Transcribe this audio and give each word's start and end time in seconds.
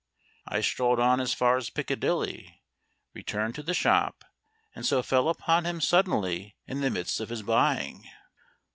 I 0.47 0.61
strolled 0.61 0.99
on 0.99 1.19
as 1.21 1.35
far 1.35 1.57
as 1.57 1.69
Piccadilly, 1.69 2.63
returned 3.13 3.53
to 3.53 3.61
the 3.61 3.75
shop, 3.75 4.25
and 4.73 4.83
so 4.83 5.03
fell 5.03 5.29
upon 5.29 5.67
him 5.67 5.79
suddenly 5.79 6.57
in 6.65 6.81
the 6.81 6.89
midst 6.89 7.19
of 7.19 7.29
his 7.29 7.43
buying. 7.43 8.09